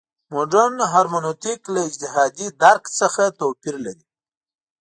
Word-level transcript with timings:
مډرن 0.33 0.75
هرمنوتیک 0.93 1.61
له 1.73 1.79
اجتهادي 1.87 2.47
درک 2.63 2.83
څخه 2.99 3.23
توپیر 3.39 3.75
لري. 3.85 4.05